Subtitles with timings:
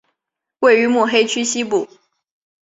[0.61, 1.87] 位于目黑区西部。